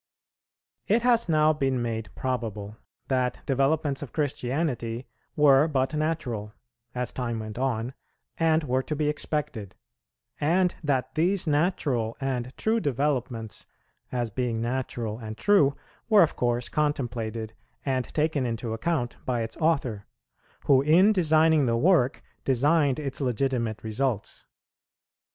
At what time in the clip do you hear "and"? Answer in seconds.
8.39-8.63, 10.39-10.73, 12.19-12.57, 15.19-15.37, 17.85-18.05